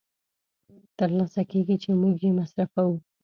تر 0.97 1.09
لاسه 1.17 1.41
کېږي 1.51 1.75
چې 1.83 1.89
موږ 2.01 2.15
یې 2.25 2.31
مصرفوو 2.39 2.95